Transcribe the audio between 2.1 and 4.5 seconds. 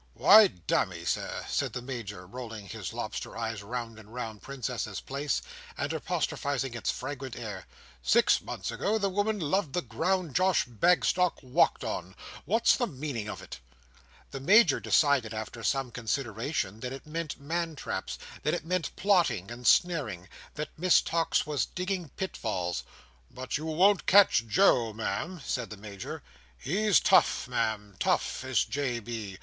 rolling his lobster eyes round and round